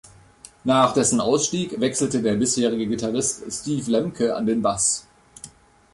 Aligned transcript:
Nach 0.63 0.95
dessen 0.95 1.21
Ausstieg 1.21 1.79
wechselte 1.79 2.23
der 2.23 2.33
bisherige 2.33 2.87
Gitarrist 2.87 3.43
Steve 3.53 3.91
Lemke 3.91 4.35
an 4.35 4.47
den 4.47 4.63
Bass. 4.63 5.05